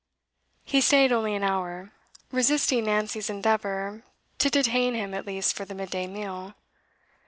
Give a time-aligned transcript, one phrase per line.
[0.65, 1.91] He stayed only an hour,
[2.31, 4.01] resisting Nancy's endeavour
[4.39, 6.55] to detain him at least for the mid day meal.